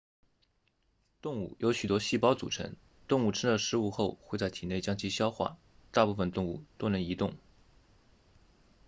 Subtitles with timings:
[1.21, 2.75] 动物由许多细胞组成
[3.07, 5.59] 动物吃了食物后会在体内将其消化
[5.91, 7.35] 大部分动物都能移动